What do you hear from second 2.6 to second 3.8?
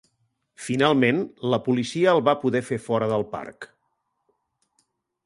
fer fora del parc!